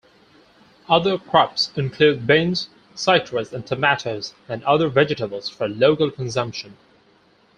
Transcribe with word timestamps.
Other 0.89 1.19
crops 1.19 1.69
include 1.75 2.25
beans, 2.25 2.69
citrus 2.95 3.53
and 3.53 3.67
tomatoes, 3.67 4.33
and 4.49 4.63
other 4.63 4.89
vegetables 4.89 5.47
for 5.47 5.67
local 5.69 6.09
consumption. 6.09 6.75